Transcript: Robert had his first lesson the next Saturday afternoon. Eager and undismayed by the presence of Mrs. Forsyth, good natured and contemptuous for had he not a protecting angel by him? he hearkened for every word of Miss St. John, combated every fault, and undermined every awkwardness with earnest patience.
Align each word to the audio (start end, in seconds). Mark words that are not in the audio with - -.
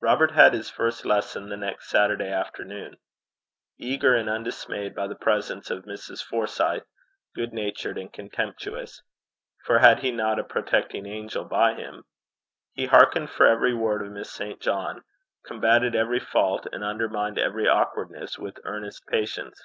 Robert 0.00 0.32
had 0.32 0.54
his 0.54 0.68
first 0.68 1.04
lesson 1.06 1.48
the 1.48 1.56
next 1.56 1.88
Saturday 1.88 2.26
afternoon. 2.26 2.96
Eager 3.78 4.12
and 4.16 4.28
undismayed 4.28 4.92
by 4.92 5.06
the 5.06 5.14
presence 5.14 5.70
of 5.70 5.84
Mrs. 5.84 6.20
Forsyth, 6.20 6.82
good 7.36 7.52
natured 7.52 7.96
and 7.96 8.12
contemptuous 8.12 9.04
for 9.64 9.78
had 9.78 10.00
he 10.00 10.10
not 10.10 10.40
a 10.40 10.42
protecting 10.42 11.06
angel 11.06 11.44
by 11.44 11.74
him? 11.74 12.02
he 12.72 12.86
hearkened 12.86 13.30
for 13.30 13.46
every 13.46 13.72
word 13.72 14.04
of 14.04 14.10
Miss 14.10 14.32
St. 14.32 14.60
John, 14.60 15.04
combated 15.46 15.94
every 15.94 16.18
fault, 16.18 16.66
and 16.72 16.82
undermined 16.82 17.38
every 17.38 17.68
awkwardness 17.68 18.40
with 18.40 18.58
earnest 18.64 19.06
patience. 19.06 19.64